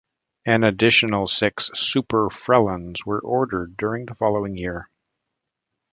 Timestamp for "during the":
3.77-4.15